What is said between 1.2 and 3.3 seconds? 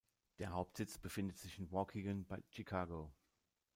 sich in Waukegan bei Chicago.